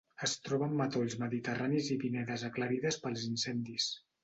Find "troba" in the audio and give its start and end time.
0.45-0.65